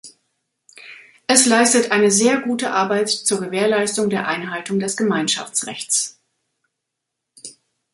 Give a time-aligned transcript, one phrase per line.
[1.27, 6.19] Es leistet eine sehr gute Arbeit zur Gewährleistung der Einhaltung des Gemeinschaftsrechts.